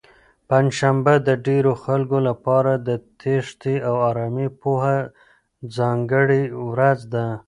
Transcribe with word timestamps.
پنجشنبه 0.49 1.13
د 1.27 1.29
ډېرو 1.47 1.73
خلکو 1.83 2.17
لپاره 2.29 2.71
د 2.87 2.89
تېښتې 3.19 3.75
او 3.89 3.95
ارامۍ 4.09 4.47
یوه 4.63 4.93
ځانګړې 5.75 6.41
ورځ 6.69 6.99
ده. 7.13 7.25